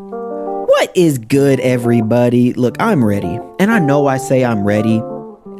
[0.00, 2.52] What is good, everybody?
[2.52, 3.40] Look, I'm ready.
[3.58, 5.00] And I know I say I'm ready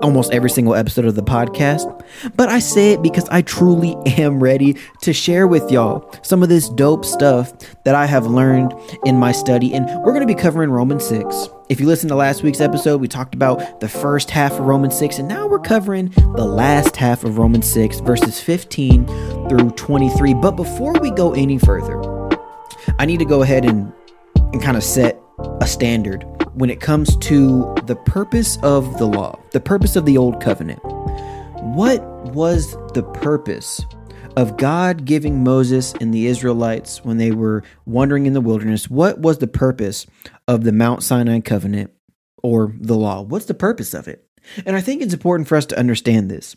[0.01, 2.05] almost every single episode of the podcast,
[2.37, 6.49] but I say it because I truly am ready to share with y'all some of
[6.49, 8.73] this dope stuff that I have learned
[9.05, 9.75] in my study.
[9.75, 11.49] And we're going to be covering Romans 6.
[11.69, 14.97] If you listen to last week's episode, we talked about the first half of Romans
[14.97, 19.05] 6, and now we're covering the last half of Romans 6, verses 15
[19.49, 20.35] through 23.
[20.35, 22.01] But before we go any further,
[23.01, 23.93] I need to go ahead and
[24.53, 25.21] and kind of set
[25.61, 30.19] a standard when it comes to the purpose of the law, the purpose of the
[30.19, 30.81] old covenant.
[31.63, 33.85] What was the purpose
[34.37, 38.89] of God giving Moses and the Israelites when they were wandering in the wilderness?
[38.89, 40.07] What was the purpose
[40.47, 41.93] of the Mount Sinai covenant
[42.43, 43.23] or the law?
[43.23, 44.25] What's the purpose of it?
[44.65, 46.55] And I think it's important for us to understand this,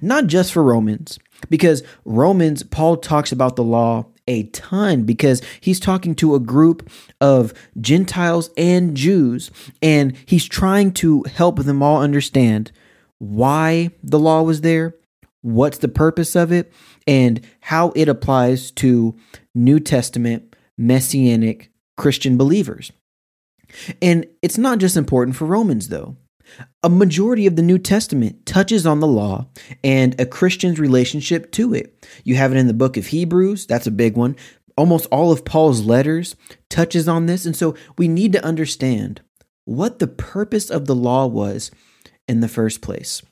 [0.00, 1.18] not just for Romans,
[1.50, 6.90] because Romans, Paul talks about the law a ton because he's talking to a group
[7.20, 9.50] of Gentiles and Jews,
[9.82, 12.72] and he's trying to help them all understand
[13.18, 14.94] why the law was there,
[15.42, 16.72] what's the purpose of it,
[17.06, 19.16] and how it applies to
[19.54, 22.92] New Testament messianic Christian believers.
[24.00, 26.16] And it's not just important for Romans, though.
[26.82, 29.48] A majority of the New Testament touches on the law
[29.82, 32.06] and a Christian's relationship to it.
[32.22, 34.36] You have it in the book of Hebrews, that's a big one.
[34.76, 36.36] Almost all of Paul's letters
[36.68, 39.20] touches on this, and so we need to understand
[39.64, 41.70] what the purpose of the law was
[42.28, 43.22] in the first place.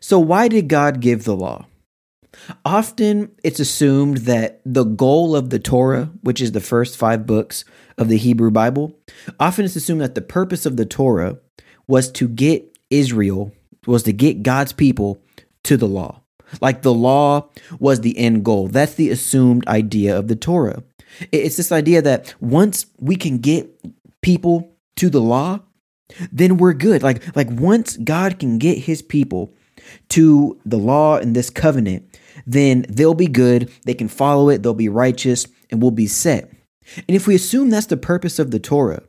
[0.00, 1.66] So why did God give the law?
[2.64, 7.64] Often it's assumed that the goal of the Torah, which is the first 5 books
[7.96, 8.98] of the Hebrew Bible,
[9.40, 11.38] often it's assumed that the purpose of the Torah
[11.88, 13.52] was to get Israel,
[13.86, 15.20] was to get God's people
[15.64, 16.20] to the law.
[16.60, 18.68] Like the law was the end goal.
[18.68, 20.82] That's the assumed idea of the Torah.
[21.32, 23.68] It's this idea that once we can get
[24.22, 25.60] people to the law,
[26.32, 27.02] then we're good.
[27.02, 29.52] Like like once God can get his people
[30.10, 34.74] to the law and this covenant, then they'll be good, they can follow it, they'll
[34.74, 36.50] be righteous, and we'll be set.
[36.96, 39.02] And if we assume that's the purpose of the Torah,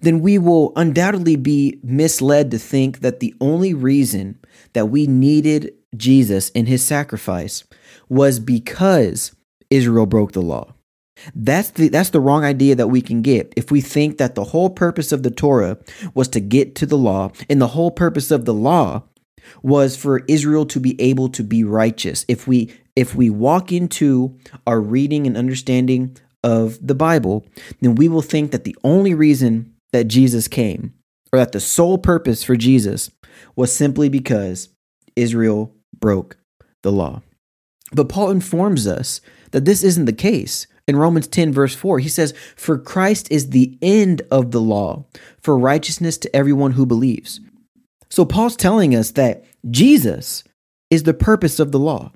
[0.00, 4.38] then we will undoubtedly be misled to think that the only reason
[4.72, 7.64] that we needed Jesus in his sacrifice
[8.08, 9.34] was because
[9.70, 10.72] Israel broke the law.
[11.34, 14.44] That's the that's the wrong idea that we can get if we think that the
[14.44, 15.78] whole purpose of the Torah
[16.14, 19.02] was to get to the law and the whole purpose of the law
[19.62, 22.24] was for Israel to be able to be righteous.
[22.28, 27.44] If we if we walk into our reading and understanding of the Bible,
[27.80, 30.94] then we will think that the only reason that Jesus came,
[31.32, 33.10] or that the sole purpose for Jesus,
[33.54, 34.68] was simply because
[35.14, 36.36] Israel broke
[36.82, 37.22] the law.
[37.92, 39.20] But Paul informs us
[39.52, 40.66] that this isn't the case.
[40.88, 45.04] In Romans 10, verse 4, he says, For Christ is the end of the law
[45.42, 47.40] for righteousness to everyone who believes.
[48.08, 50.44] So Paul's telling us that Jesus
[50.90, 52.12] is the purpose of the law.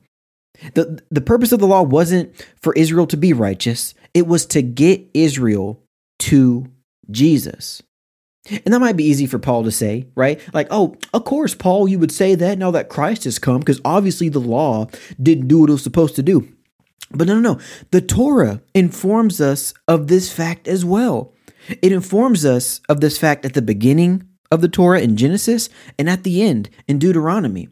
[0.74, 4.62] The, the purpose of the law wasn't for Israel to be righteous, it was to
[4.62, 5.82] get Israel
[6.20, 6.66] to
[7.10, 7.82] Jesus.
[8.50, 10.40] And that might be easy for Paul to say, right?
[10.54, 13.80] Like, oh, of course, Paul, you would say that now that Christ has come, because
[13.84, 14.88] obviously the law
[15.22, 16.48] didn't do what it was supposed to do.
[17.10, 17.60] But no, no, no.
[17.90, 21.34] The Torah informs us of this fact as well.
[21.82, 26.08] It informs us of this fact at the beginning of the Torah in Genesis and
[26.08, 27.68] at the end in Deuteronomy.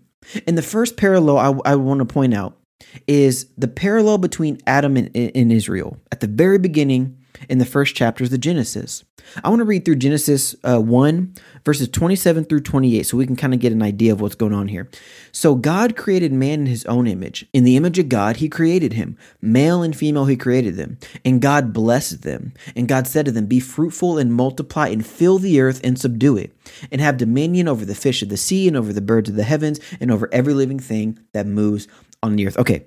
[0.47, 2.58] And the first parallel I, I want to point out
[3.07, 5.99] is the parallel between Adam and, and Israel.
[6.13, 7.19] At the very beginning,
[7.49, 9.05] in the first chapters of Genesis.
[9.45, 11.35] I want to read through Genesis uh, 1,
[11.65, 14.55] verses 27 through 28, so we can kind of get an idea of what's going
[14.55, 14.89] on here.
[15.33, 17.47] So, God created man in his own image.
[17.53, 19.19] In the image of God, he created him.
[19.43, 20.99] Male and female, he created them.
[21.25, 22.55] And God blessed them.
[22.75, 26.39] And God said to them, Be fruitful and multiply and fill the earth and subdue
[26.39, 26.57] it,
[26.91, 29.45] and have dominion over the fish of the sea and over the birds of the
[29.45, 31.87] heavens and over every living thing that moves
[32.23, 32.59] on the earth.
[32.59, 32.87] Okay.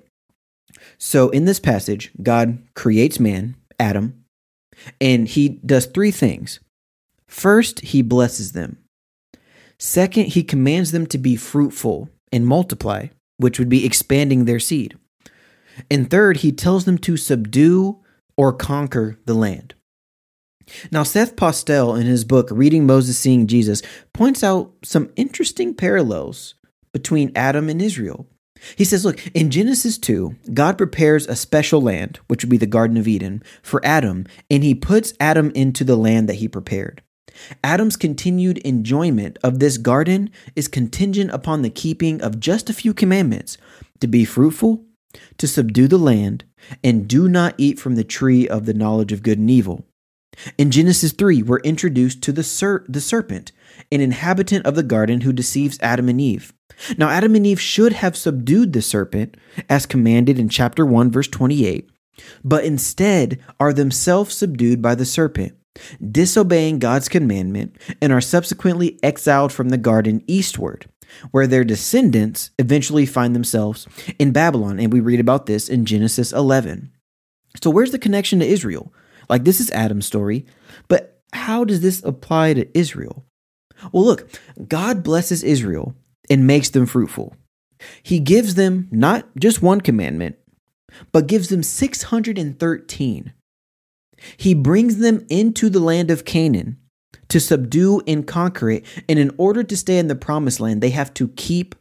[0.98, 4.24] So, in this passage, God creates man, Adam,
[5.00, 6.60] and he does three things.
[7.26, 8.78] First, he blesses them.
[9.78, 14.96] Second, he commands them to be fruitful and multiply, which would be expanding their seed.
[15.90, 18.00] And third, he tells them to subdue
[18.36, 19.74] or conquer the land.
[20.90, 23.82] Now, Seth Postell, in his book Reading Moses Seeing Jesus,
[24.12, 26.54] points out some interesting parallels
[26.92, 28.26] between Adam and Israel.
[28.76, 32.66] He says, Look, in Genesis 2, God prepares a special land, which would be the
[32.66, 37.02] Garden of Eden, for Adam, and he puts Adam into the land that he prepared.
[37.64, 42.92] Adam's continued enjoyment of this garden is contingent upon the keeping of just a few
[42.92, 43.56] commandments
[44.00, 44.84] to be fruitful,
[45.38, 46.44] to subdue the land,
[46.84, 49.84] and do not eat from the tree of the knowledge of good and evil.
[50.56, 53.52] In Genesis 3, we're introduced to the, ser- the serpent,
[53.90, 56.52] an inhabitant of the garden who deceives Adam and Eve.
[56.96, 59.36] Now, Adam and Eve should have subdued the serpent,
[59.68, 61.88] as commanded in chapter 1, verse 28,
[62.42, 65.54] but instead are themselves subdued by the serpent,
[66.10, 70.86] disobeying God's commandment, and are subsequently exiled from the garden eastward,
[71.30, 73.86] where their descendants eventually find themselves
[74.18, 74.80] in Babylon.
[74.80, 76.90] And we read about this in Genesis 11.
[77.62, 78.92] So, where's the connection to Israel?
[79.28, 80.46] Like, this is Adam's story,
[80.88, 83.24] but how does this apply to Israel?
[83.90, 84.28] Well, look,
[84.68, 85.94] God blesses Israel
[86.30, 87.34] and makes them fruitful.
[88.02, 90.36] He gives them not just one commandment,
[91.10, 93.32] but gives them 613.
[94.36, 96.78] He brings them into the land of Canaan
[97.28, 98.84] to subdue and conquer it.
[99.08, 101.74] And in order to stay in the promised land, they have to keep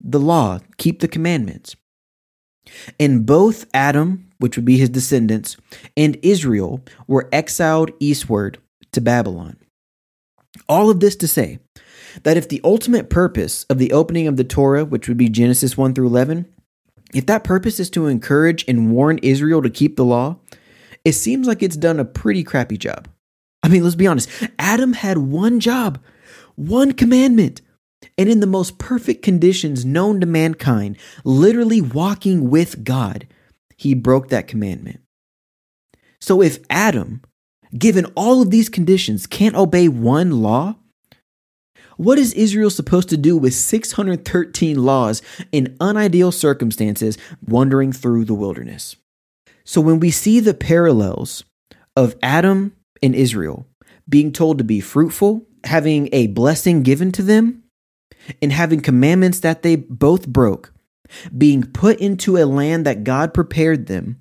[0.00, 1.76] the law, keep the commandments.
[2.98, 5.56] And both Adam, which would be his descendants,
[5.96, 8.58] and Israel were exiled eastward
[8.92, 9.56] to Babylon.
[10.68, 11.58] All of this to say
[12.22, 15.76] that if the ultimate purpose of the opening of the Torah, which would be Genesis
[15.76, 16.46] 1 through 11,
[17.12, 20.36] if that purpose is to encourage and warn Israel to keep the law,
[21.04, 23.08] it seems like it's done a pretty crappy job.
[23.62, 24.28] I mean, let's be honest.
[24.58, 25.98] Adam had one job,
[26.56, 27.60] one commandment,
[28.16, 33.26] and in the most perfect conditions known to mankind, literally walking with God,
[33.76, 35.00] he broke that commandment.
[36.20, 37.22] So if Adam,
[37.76, 40.76] given all of these conditions, can't obey one law,
[41.96, 45.22] what is Israel supposed to do with 613 laws
[45.52, 48.96] in unideal circumstances wandering through the wilderness?
[49.64, 51.44] So when we see the parallels
[51.96, 53.66] of Adam and Israel
[54.08, 57.63] being told to be fruitful, having a blessing given to them,
[58.40, 60.72] and having commandments that they both broke,
[61.36, 64.20] being put into a land that God prepared them,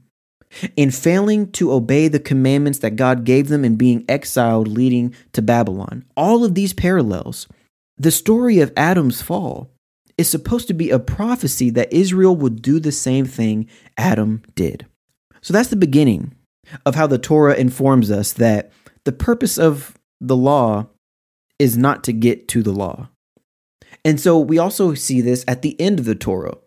[0.78, 5.42] and failing to obey the commandments that God gave them and being exiled, leading to
[5.42, 6.06] Babylon.
[6.16, 7.48] All of these parallels
[7.98, 9.72] the story of Adam's fall
[10.18, 13.68] is supposed to be a prophecy that Israel would do the same thing
[13.98, 14.86] Adam did.
[15.42, 16.34] So that's the beginning
[16.86, 18.72] of how the Torah informs us that
[19.04, 20.88] the purpose of the law
[21.60, 23.10] is not to get to the law.
[24.06, 26.58] And so we also see this at the end of the Torah,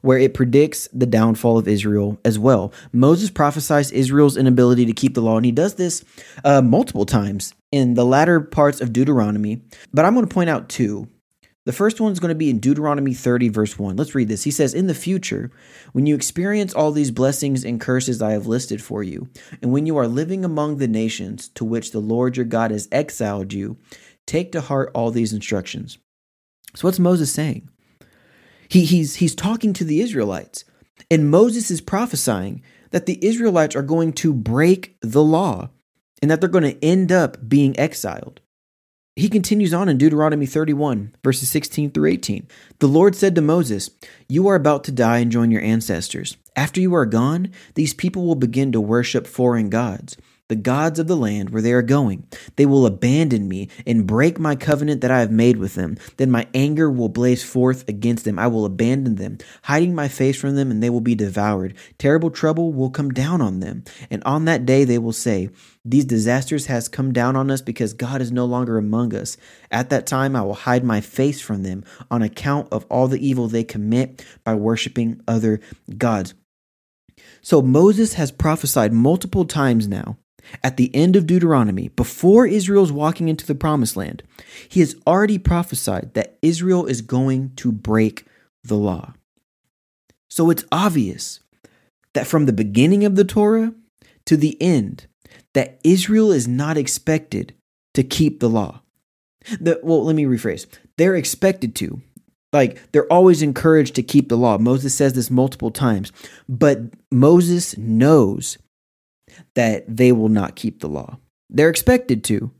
[0.00, 2.72] where it predicts the downfall of Israel as well.
[2.92, 6.04] Moses prophesies Israel's inability to keep the law, and he does this
[6.44, 9.62] uh, multiple times in the latter parts of Deuteronomy.
[9.92, 11.08] But I'm going to point out two.
[11.66, 13.96] The first one is going to be in Deuteronomy 30, verse 1.
[13.96, 14.44] Let's read this.
[14.44, 15.50] He says, In the future,
[15.92, 19.28] when you experience all these blessings and curses I have listed for you,
[19.60, 22.88] and when you are living among the nations to which the Lord your God has
[22.92, 23.78] exiled you,
[24.26, 25.98] take to heart all these instructions.
[26.74, 27.68] So, what's Moses saying?
[28.68, 30.64] He, he's, he's talking to the Israelites,
[31.10, 35.70] and Moses is prophesying that the Israelites are going to break the law
[36.20, 38.40] and that they're going to end up being exiled.
[39.14, 42.48] He continues on in Deuteronomy 31, verses 16 through 18.
[42.80, 43.90] The Lord said to Moses,
[44.28, 46.36] You are about to die and join your ancestors.
[46.54, 50.18] After you are gone, these people will begin to worship foreign gods
[50.48, 52.26] the gods of the land where they are going.
[52.56, 55.96] They will abandon me and break my covenant that I have made with them.
[56.18, 58.38] Then my anger will blaze forth against them.
[58.38, 61.74] I will abandon them, hiding my face from them, and they will be devoured.
[61.98, 63.84] Terrible trouble will come down on them.
[64.10, 65.50] And on that day they will say,
[65.84, 69.36] These disasters has come down on us because God is no longer among us.
[69.70, 73.26] At that time I will hide my face from them on account of all the
[73.26, 75.60] evil they commit by worshiping other
[75.98, 76.34] gods.
[77.40, 80.18] So Moses has prophesied multiple times now
[80.62, 84.22] at the end of Deuteronomy, before Israel's walking into the promised land,
[84.68, 88.26] he has already prophesied that Israel is going to break
[88.64, 89.14] the law.
[90.28, 91.40] So it's obvious
[92.14, 93.74] that from the beginning of the Torah
[94.26, 95.06] to the end,
[95.54, 97.54] that Israel is not expected
[97.94, 98.82] to keep the law.
[99.60, 100.66] The, well, let me rephrase.
[100.98, 102.02] They're expected to.
[102.52, 104.58] Like, they're always encouraged to keep the law.
[104.58, 106.12] Moses says this multiple times.
[106.48, 108.58] But Moses knows
[109.54, 111.18] that they will not keep the law.
[111.50, 112.50] They're expected to.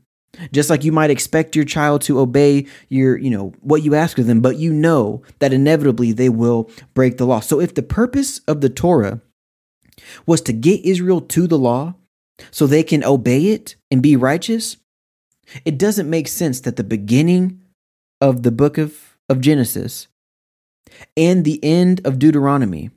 [0.51, 4.19] Just like you might expect your child to obey your, you know, what you ask
[4.19, 7.39] of them, but you know that inevitably they will break the law.
[7.39, 9.21] So if the purpose of the Torah
[10.27, 11.95] was to get Israel to the law
[12.51, 14.77] so they can obey it and be righteous,
[15.65, 17.61] it doesn't make sense that the beginning
[18.21, 20.07] of the book of, of Genesis
[21.15, 22.91] and the end of Deuteronomy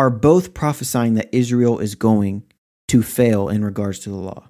[0.00, 2.42] are both prophesying that Israel is going
[2.88, 4.48] to fail in regards to the law.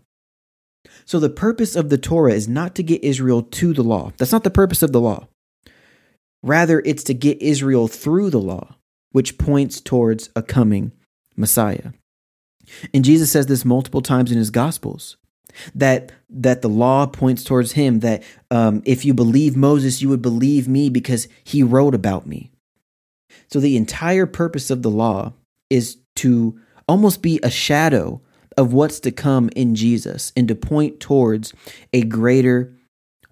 [1.05, 4.13] So the purpose of the Torah is not to get Israel to the law.
[4.17, 5.27] That's not the purpose of the law.
[6.45, 8.77] Rather, it's to get Israel through the law,
[9.11, 10.93] which points towards a coming
[11.37, 11.91] Messiah.
[12.95, 15.17] And Jesus says this multiple times in his Gospels.
[15.75, 20.23] that that the law points towards him that um, if you believe moses you would
[20.23, 22.53] believe me because he wrote about me
[23.51, 25.33] so the entire purpose of the law
[25.71, 26.59] is to
[26.89, 28.21] almost be a shadow
[28.57, 31.53] of what's to come in jesus and to point towards
[31.93, 32.75] a greater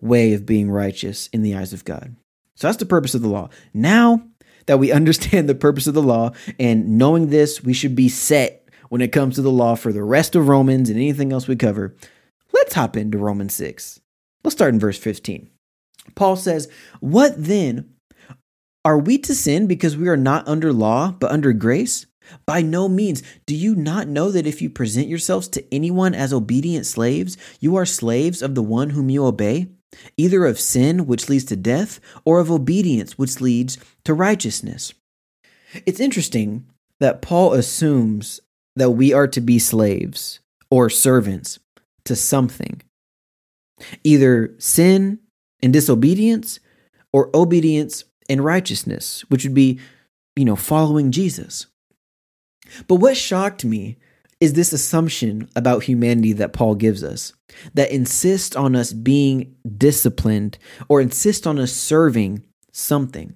[0.00, 2.16] way of being righteous in the eyes of god
[2.54, 4.22] so that's the purpose of the law now
[4.66, 8.68] that we understand the purpose of the law and knowing this we should be set
[8.88, 11.56] when it comes to the law for the rest of Romans and anything else we
[11.56, 11.94] cover,
[12.52, 14.00] let's hop into Romans 6.
[14.44, 15.50] Let's start in verse 15.
[16.14, 17.94] Paul says, What then?
[18.84, 22.06] Are we to sin because we are not under law, but under grace?
[22.46, 23.22] By no means.
[23.46, 27.76] Do you not know that if you present yourselves to anyone as obedient slaves, you
[27.76, 29.68] are slaves of the one whom you obey,
[30.16, 34.92] either of sin, which leads to death, or of obedience, which leads to righteousness?
[35.86, 36.66] It's interesting
[37.00, 38.40] that Paul assumes
[38.76, 41.58] that we are to be slaves or servants
[42.04, 42.82] to something.
[44.02, 45.20] Either sin
[45.62, 46.60] and disobedience
[47.12, 49.78] or obedience and righteousness, which would be,
[50.36, 51.66] you know, following Jesus.
[52.86, 53.98] But what shocked me
[54.40, 57.32] is this assumption about humanity that Paul gives us
[57.74, 60.58] that insists on us being disciplined
[60.88, 63.34] or insist on us serving something.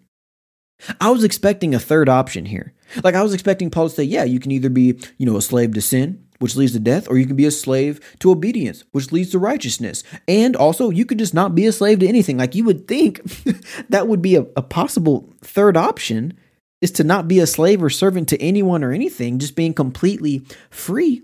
[1.00, 2.74] I was expecting a third option here.
[3.02, 5.42] Like I was expecting Paul to say, yeah, you can either be, you know, a
[5.42, 8.84] slave to sin, which leads to death, or you can be a slave to obedience,
[8.90, 10.02] which leads to righteousness.
[10.26, 12.36] And also, you could just not be a slave to anything.
[12.36, 13.22] Like you would think
[13.88, 16.34] that would be a, a possible third option
[16.82, 20.44] is to not be a slave or servant to anyone or anything, just being completely
[20.68, 21.22] free.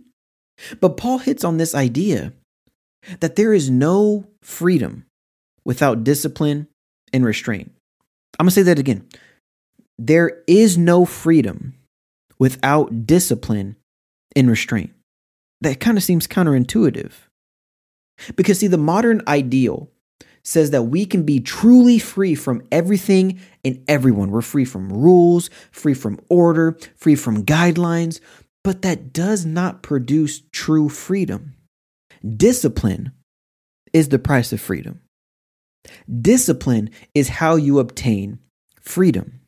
[0.81, 2.33] But Paul hits on this idea
[3.21, 5.05] that there is no freedom
[5.65, 6.69] without discipline
[7.13, 7.73] and restraint.
[8.39, 9.07] I'm going to say that again.
[9.99, 11.75] There is no freedom
[12.39, 13.77] without discipline
[14.37, 14.93] and restraint.
[15.61, 17.13] That kind of seems counterintuitive.
[18.37, 19.91] Because, see, the modern ideal
[20.49, 24.31] says that we can be truly free from everything and everyone.
[24.31, 28.21] We're free from rules, free from order, free from guidelines,
[28.65, 31.55] but that does not produce true freedom.
[32.37, 33.13] Discipline
[33.93, 35.03] is the price of freedom.
[36.21, 38.39] Discipline is how you obtain
[38.81, 39.41] freedom.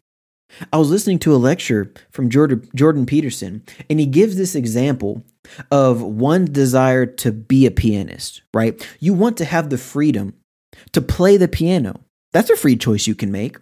[0.72, 5.24] I was listening to a lecture from Jordan, Peterson, and he gives this example
[5.70, 8.86] of one desire to be a pianist, right?
[8.98, 10.34] You want to have the freedom
[10.92, 12.00] to play the piano.
[12.32, 13.58] That's a free choice you can make.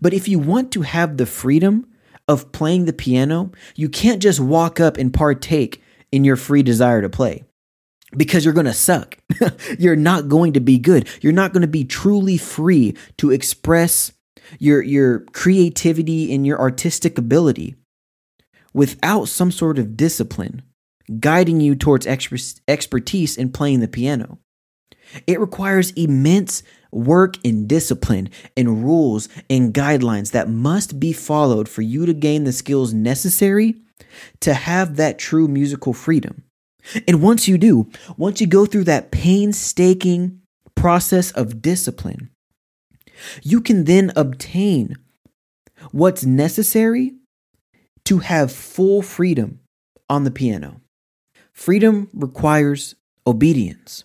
[0.00, 1.86] But if you want to have the freedom
[2.26, 7.02] of playing the piano, you can't just walk up and partake in your free desire
[7.02, 7.44] to play
[8.16, 9.18] because you're going to suck.
[9.78, 11.08] you're not going to be good.
[11.20, 14.12] You're not going to be truly free to express
[14.58, 17.76] your your creativity and your artistic ability
[18.72, 20.62] without some sort of discipline
[21.20, 24.38] guiding you towards expertise in playing the piano.
[25.26, 31.82] It requires immense work and discipline and rules and guidelines that must be followed for
[31.82, 33.76] you to gain the skills necessary
[34.40, 36.44] to have that true musical freedom.
[37.08, 40.40] And once you do, once you go through that painstaking
[40.74, 42.30] process of discipline,
[43.42, 44.96] you can then obtain
[45.92, 47.14] what's necessary
[48.04, 49.60] to have full freedom
[50.08, 50.80] on the piano.
[51.52, 52.94] Freedom requires
[53.26, 54.04] obedience.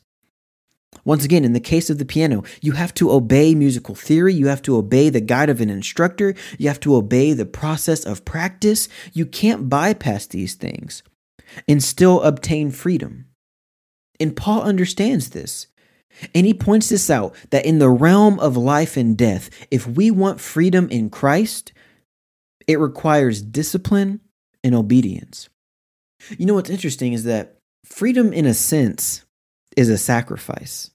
[1.06, 4.34] Once again, in the case of the piano, you have to obey musical theory.
[4.34, 6.36] You have to obey the guide of an instructor.
[6.58, 8.90] You have to obey the process of practice.
[9.14, 11.04] You can't bypass these things
[11.68, 13.26] and still obtain freedom.
[14.20, 15.68] And Paul understands this.
[16.36, 20.12] And he points this out that in the realm of life and death, if we
[20.12, 21.72] want freedom in Christ,
[22.68, 24.20] it requires discipline
[24.64, 25.50] and obedience.
[26.38, 29.24] You know what's interesting is that freedom, in a sense,
[29.76, 30.92] is a sacrifice.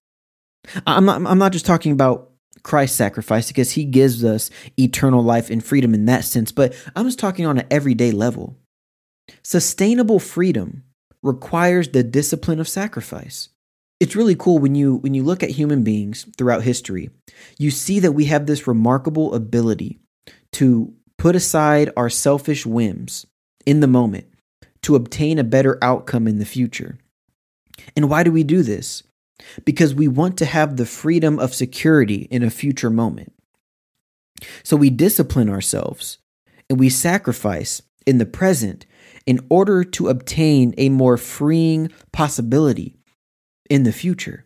[0.86, 2.30] I'm not, I'm not just talking about
[2.62, 7.06] Christ's sacrifice because he gives us eternal life and freedom in that sense, but I'm
[7.06, 8.56] just talking on an everyday level.
[9.42, 10.84] Sustainable freedom
[11.22, 13.48] requires the discipline of sacrifice
[14.00, 17.10] it's really cool when you when you look at human beings throughout history
[17.58, 19.98] you see that we have this remarkable ability
[20.52, 23.26] to put aside our selfish whims
[23.64, 24.26] in the moment
[24.82, 26.98] to obtain a better outcome in the future
[27.96, 29.02] and why do we do this
[29.64, 33.32] because we want to have the freedom of security in a future moment
[34.62, 36.18] so we discipline ourselves
[36.68, 38.86] and we sacrifice in the present
[39.26, 42.96] in order to obtain a more freeing possibility
[43.70, 44.44] in the future.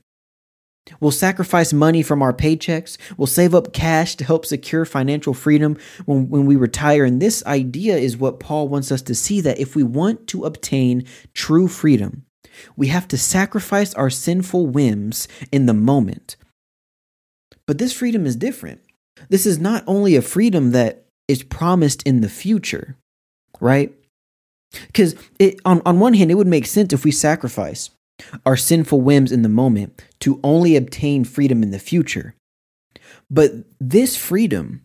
[1.00, 2.96] We'll sacrifice money from our paychecks.
[3.18, 7.04] We'll save up cash to help secure financial freedom when, when we retire.
[7.04, 10.44] And this idea is what Paul wants us to see that if we want to
[10.44, 11.04] obtain
[11.34, 12.24] true freedom,
[12.76, 16.36] We have to sacrifice our sinful whims in the moment.
[17.66, 18.80] But this freedom is different.
[19.28, 22.96] This is not only a freedom that is promised in the future,
[23.60, 23.92] right?
[24.86, 25.14] Because
[25.64, 27.90] on, on one hand, it would make sense if we sacrifice
[28.44, 32.34] our sinful whims in the moment to only obtain freedom in the future.
[33.30, 34.82] But this freedom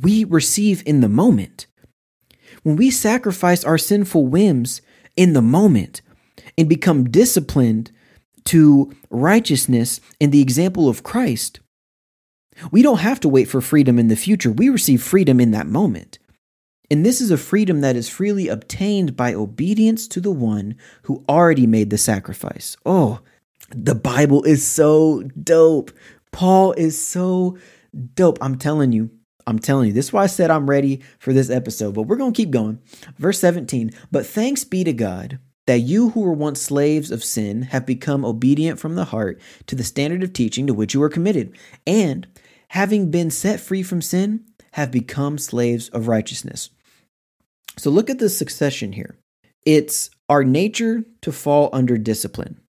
[0.00, 1.66] we receive in the moment.
[2.62, 4.82] When we sacrifice our sinful whims
[5.16, 6.02] in the moment
[6.60, 7.90] and become disciplined
[8.44, 11.60] to righteousness in the example of Christ,
[12.70, 14.52] we don't have to wait for freedom in the future.
[14.52, 16.18] We receive freedom in that moment.
[16.90, 20.74] And this is a freedom that is freely obtained by obedience to the one
[21.04, 22.76] who already made the sacrifice.
[22.84, 23.20] Oh,
[23.70, 25.92] the Bible is so dope.
[26.30, 27.56] Paul is so
[28.14, 28.36] dope.
[28.42, 29.10] I'm telling you,
[29.46, 32.16] I'm telling you, this is why I said I'm ready for this episode, but we're
[32.16, 32.80] going to keep going.
[33.16, 37.62] Verse 17, but thanks be to God that you who were once slaves of sin
[37.62, 41.08] have become obedient from the heart to the standard of teaching to which you were
[41.08, 42.26] committed, and
[42.68, 46.70] having been set free from sin, have become slaves of righteousness.
[47.76, 49.16] So look at the succession here.
[49.66, 52.60] It's our nature to fall under discipline.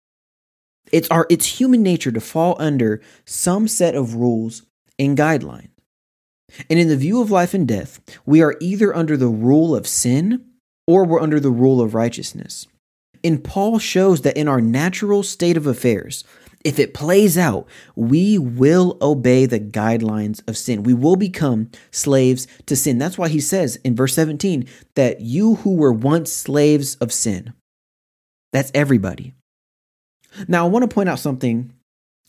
[0.91, 4.63] It's our it's human nature to fall under some set of rules
[4.99, 5.69] and guidelines.
[6.69, 9.87] And in the view of life and death, we are either under the rule of
[9.87, 10.45] sin
[10.87, 12.67] or we're under the rule of righteousness.
[13.23, 16.23] And Paul shows that in our natural state of affairs,
[16.63, 20.83] if it plays out, we will obey the guidelines of sin.
[20.83, 22.97] We will become slaves to sin.
[22.97, 27.53] That's why he says in verse 17 that you who were once slaves of sin,
[28.51, 29.33] that's everybody.
[30.47, 31.73] Now, I want to point out something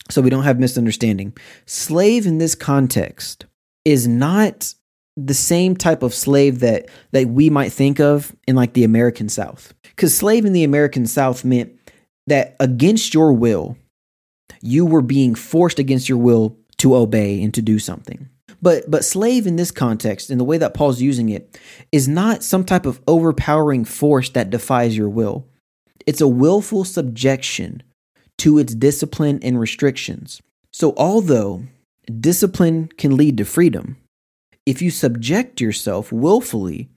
[0.09, 1.35] so we don't have misunderstanding.
[1.65, 3.45] Slave in this context
[3.85, 4.73] is not
[5.15, 9.29] the same type of slave that that we might think of in like the American
[9.29, 9.73] South.
[9.95, 11.71] Cuz slave in the American South meant
[12.27, 13.77] that against your will
[14.61, 18.29] you were being forced against your will to obey and to do something.
[18.61, 21.59] But but slave in this context, in the way that Paul's using it,
[21.91, 25.45] is not some type of overpowering force that defies your will.
[26.05, 27.83] It's a willful subjection
[28.39, 30.41] to its discipline and restrictions.
[30.71, 31.63] So although
[32.19, 33.97] discipline can lead to freedom,
[34.65, 36.89] if you subject yourself willfully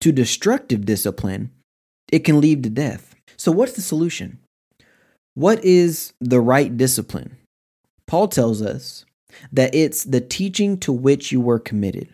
[0.00, 1.50] to destructive discipline,
[2.12, 3.14] it can lead to death.
[3.36, 4.38] So what's the solution?
[5.34, 7.36] What is the right discipline?
[8.06, 9.04] Paul tells us
[9.52, 12.08] that it's the teaching to which you were committed.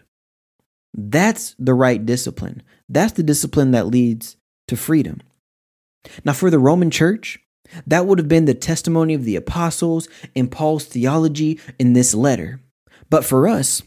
[0.92, 2.62] That's the right discipline.
[2.88, 4.37] That's the discipline that leads
[4.68, 5.20] to freedom.
[6.24, 7.40] Now, for the Roman church,
[7.87, 12.61] that would have been the testimony of the apostles and Paul's theology in this letter.
[13.11, 13.83] But for us,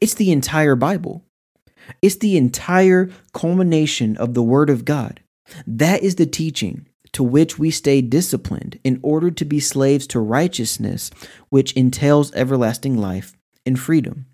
[0.00, 1.22] it's the entire Bible.
[2.02, 5.20] It's the entire culmination of the Word of God.
[5.66, 10.20] That is the teaching to which we stay disciplined in order to be slaves to
[10.20, 11.10] righteousness,
[11.48, 13.32] which entails everlasting life
[13.66, 14.26] and freedom.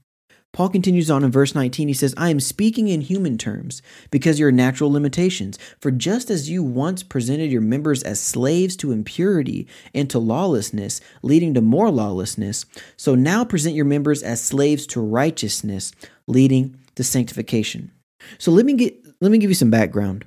[0.53, 1.89] Paul continues on in verse 19.
[1.89, 5.59] He says, I am speaking in human terms because your natural limitations.
[5.81, 11.03] For just as you once presented your members as slaves to impurity and to lawlessness,
[11.23, 12.65] leading to more lawlessness,
[12.97, 15.93] so now present your members as slaves to righteousness,
[16.27, 17.93] leading to sanctification.
[18.39, 20.25] So let me get let me give you some background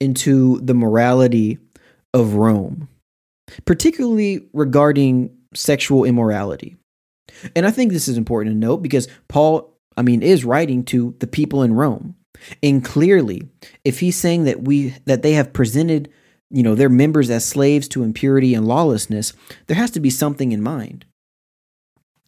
[0.00, 1.58] into the morality
[2.14, 2.88] of Rome,
[3.64, 6.76] particularly regarding sexual immorality.
[7.54, 11.14] And I think this is important to note because Paul, I mean, is writing to
[11.18, 12.14] the people in Rome.
[12.62, 13.42] And clearly,
[13.84, 16.10] if he's saying that we that they have presented,
[16.50, 19.32] you know, their members as slaves to impurity and lawlessness,
[19.66, 21.04] there has to be something in mind.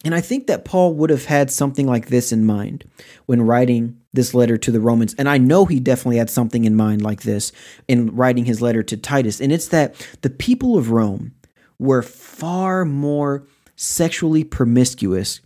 [0.04, 2.84] And I think that Paul would have had something like this in mind
[3.26, 5.14] when writing this letter to the Romans.
[5.18, 7.52] And I know he definitely had something in mind like this
[7.86, 9.40] in writing his letter to Titus.
[9.40, 11.34] And it's that the people of Rome
[11.78, 15.40] were far more sexually promiscuous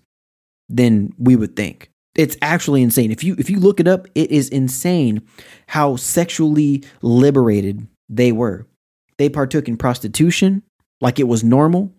[0.69, 1.91] than we would think.
[2.15, 3.11] It's actually insane.
[3.11, 5.27] If you if you look it up, it is insane
[5.67, 8.67] how sexually liberated they were.
[9.19, 10.63] They partook in prostitution
[11.01, 11.93] like it was normal.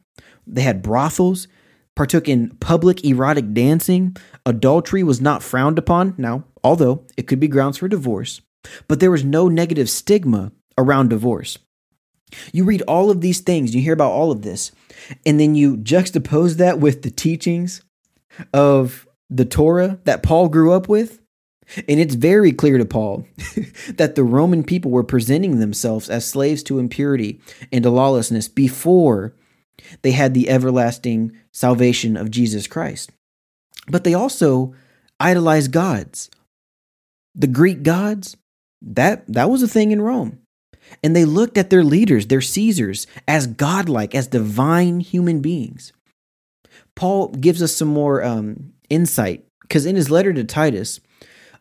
[0.47, 1.47] They had brothels
[1.95, 4.15] partook in public erotic dancing.
[4.45, 8.41] Adultery was not frowned upon, now, although it could be grounds for divorce,
[8.87, 11.57] but there was no negative stigma around divorce.
[12.51, 14.71] You read all of these things, you hear about all of this,
[15.25, 17.81] and then you juxtapose that with the teachings
[18.53, 21.19] of the Torah that Paul grew up with.
[21.87, 23.25] And it's very clear to Paul
[23.95, 29.33] that the Roman people were presenting themselves as slaves to impurity and to lawlessness before
[30.01, 33.11] they had the everlasting salvation of Jesus Christ.
[33.87, 34.73] But they also
[35.19, 36.29] idolized gods.
[37.33, 38.37] The Greek gods,
[38.81, 40.39] that that was a thing in Rome.
[41.03, 45.91] And they looked at their leaders, their Caesars, as godlike, as divine human beings.
[46.95, 50.99] Paul gives us some more um, insight because in his letter to Titus,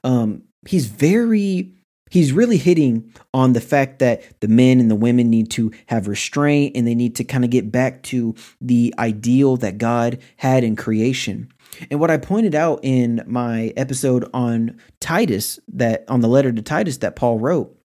[0.05, 1.73] um, he's very
[2.15, 6.07] he's really hitting on the fact that the men and the women need to have
[6.07, 10.63] restraint and they need to kind of get back to the ideal that God had
[10.63, 11.53] in creation.
[11.91, 16.63] And what I pointed out in my episode on Titus, that on the letter to
[16.63, 17.77] Titus that Paul wrote,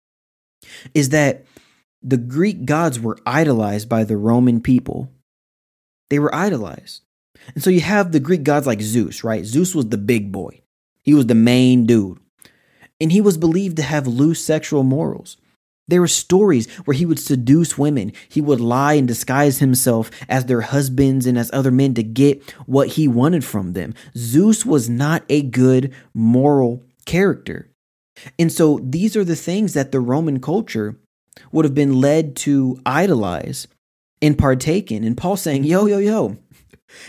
[0.93, 1.47] is that
[2.03, 5.11] the Greek gods were idolized by the Roman people.
[6.11, 7.01] They were idolized.
[7.55, 9.47] And so you have the Greek gods like Zeus, right?
[9.47, 10.61] Zeus was the big boy,
[11.01, 12.19] he was the main dude
[13.01, 15.37] and he was believed to have loose sexual morals.
[15.89, 18.13] There were stories where he would seduce women.
[18.29, 22.43] He would lie and disguise himself as their husbands and as other men to get
[22.67, 23.95] what he wanted from them.
[24.15, 27.71] Zeus was not a good moral character.
[28.39, 30.97] And so these are the things that the Roman culture
[31.53, 33.67] would have been led to idolize
[34.21, 35.05] and partake in.
[35.05, 36.37] And Paul saying, yo, yo, yo,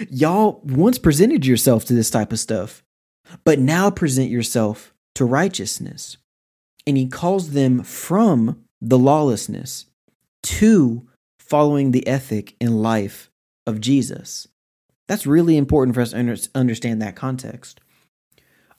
[0.10, 2.84] y'all once presented yourself to this type of stuff,
[3.44, 6.16] but now present yourself to righteousness.
[6.88, 9.86] And he calls them from the lawlessness
[10.44, 13.30] to following the ethic and life
[13.68, 14.48] of Jesus.
[15.10, 17.82] That's really important for us to understand that context.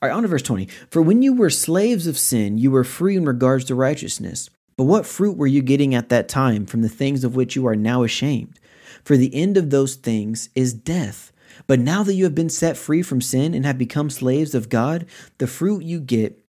[0.00, 0.66] All right, on to verse 20.
[0.88, 4.48] For when you were slaves of sin, you were free in regards to righteousness.
[4.78, 7.66] But what fruit were you getting at that time from the things of which you
[7.66, 8.58] are now ashamed?
[9.04, 11.32] For the end of those things is death.
[11.66, 14.68] But now that you have been set free from sin and have become slaves of
[14.68, 15.06] God,
[15.38, 16.44] the fruit you get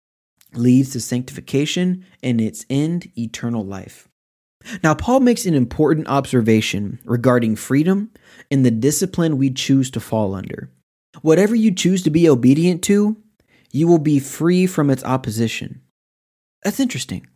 [0.54, 4.08] leads to sanctification and its end, eternal life.
[4.82, 8.10] Now, Paul makes an important observation regarding freedom
[8.50, 10.70] and the discipline we choose to fall under.
[11.22, 13.16] Whatever you choose to be obedient to,
[13.72, 15.80] you will be free from its opposition.
[16.64, 17.26] That's interesting.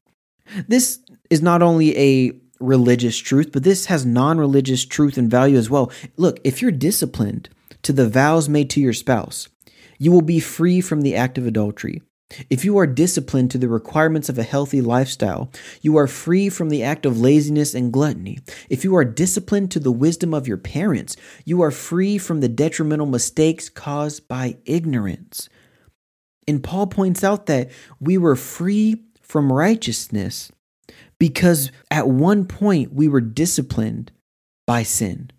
[0.68, 5.56] This is not only a religious truth, but this has non religious truth and value
[5.56, 5.90] as well.
[6.16, 7.48] Look, if you're disciplined,
[7.82, 9.48] to the vows made to your spouse.
[9.98, 12.02] You will be free from the act of adultery.
[12.48, 16.70] If you are disciplined to the requirements of a healthy lifestyle, you are free from
[16.70, 18.38] the act of laziness and gluttony.
[18.70, 22.48] If you are disciplined to the wisdom of your parents, you are free from the
[22.48, 25.48] detrimental mistakes caused by ignorance.
[26.48, 30.50] And Paul points out that we were free from righteousness
[31.18, 34.10] because at one point we were disciplined
[34.66, 35.30] by sin.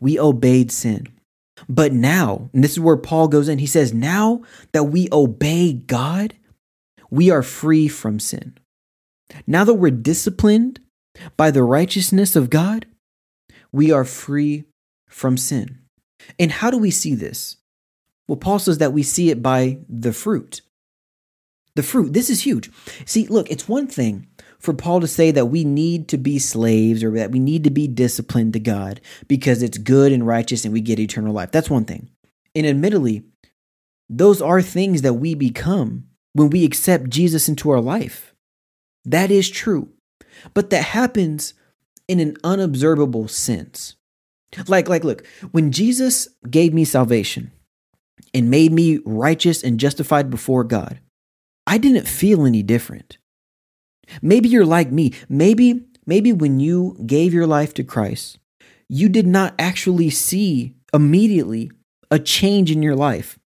[0.00, 1.08] We obeyed sin.
[1.68, 4.42] But now, and this is where Paul goes in, he says, now
[4.72, 6.34] that we obey God,
[7.10, 8.58] we are free from sin.
[9.46, 10.80] Now that we're disciplined
[11.36, 12.86] by the righteousness of God,
[13.72, 14.64] we are free
[15.08, 15.78] from sin.
[16.38, 17.56] And how do we see this?
[18.26, 20.60] Well, Paul says that we see it by the fruit.
[21.74, 22.70] The fruit, this is huge.
[23.06, 24.27] See, look, it's one thing
[24.58, 27.70] for Paul to say that we need to be slaves or that we need to
[27.70, 31.52] be disciplined to God because it's good and righteous and we get eternal life.
[31.52, 32.10] That's one thing.
[32.54, 33.22] And admittedly,
[34.08, 38.34] those are things that we become when we accept Jesus into our life.
[39.04, 39.90] That is true.
[40.54, 41.54] But that happens
[42.06, 43.96] in an unobservable sense.
[44.66, 47.52] Like, like, look, when Jesus gave me salvation
[48.32, 51.00] and made me righteous and justified before God,
[51.66, 53.18] I didn't feel any different.
[54.22, 55.12] Maybe you're like me.
[55.28, 58.38] Maybe maybe when you gave your life to Christ,
[58.88, 61.70] you did not actually see immediately
[62.10, 63.38] a change in your life.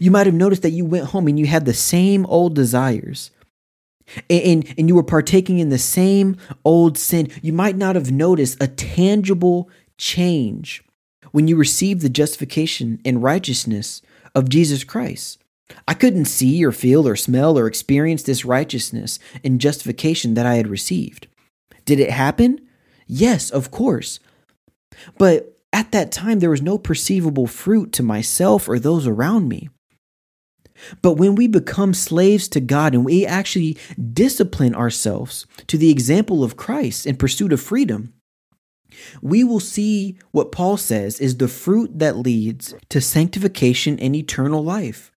[0.00, 3.30] You might have noticed that you went home and you had the same old desires.
[4.30, 7.28] And, and, you were partaking in the same old sin.
[7.42, 10.84] You might not have noticed a tangible change
[11.32, 15.42] when you received the justification and righteousness of Jesus Christ.
[15.88, 20.54] I couldn't see or feel or smell or experience this righteousness and justification that I
[20.56, 21.26] had received.
[21.84, 22.60] Did it happen?
[23.06, 24.20] Yes, of course.
[25.18, 29.68] But at that time, there was no perceivable fruit to myself or those around me.
[31.02, 33.78] But when we become slaves to God and we actually
[34.12, 38.12] discipline ourselves to the example of Christ in pursuit of freedom,
[39.20, 44.62] we will see what Paul says is the fruit that leads to sanctification and eternal
[44.62, 45.12] life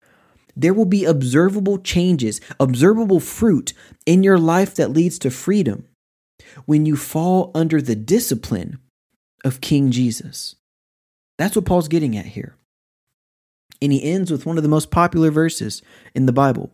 [0.59, 3.73] there will be observable changes, observable fruit
[4.05, 5.87] in your life that leads to freedom
[6.67, 8.79] when you fall under the discipline
[9.45, 10.57] of King Jesus.
[11.39, 12.57] That's what Paul's getting at here.
[13.81, 15.81] And he ends with one of the most popular verses
[16.15, 16.73] in the Bible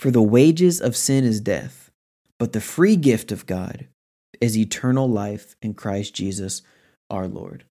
[0.00, 1.92] For the wages of sin is death,
[2.40, 3.86] but the free gift of God
[4.40, 6.62] is eternal life in Christ Jesus
[7.08, 7.64] our Lord.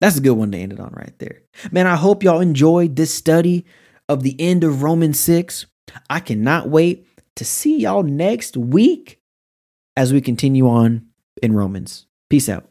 [0.00, 1.42] That's a good one to end it on right there.
[1.70, 3.66] Man, I hope y'all enjoyed this study
[4.08, 5.66] of the end of Romans 6.
[6.10, 9.20] I cannot wait to see y'all next week.
[9.96, 11.06] as we continue on
[11.42, 12.06] in Romans.
[12.28, 12.68] Peace out.